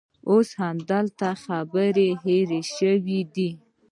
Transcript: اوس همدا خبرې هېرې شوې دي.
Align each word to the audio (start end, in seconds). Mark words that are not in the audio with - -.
اوس 0.29 0.49
همدا 0.61 0.99
خبرې 1.45 2.09
هېرې 2.23 2.61
شوې 2.75 3.19
دي. 3.35 3.51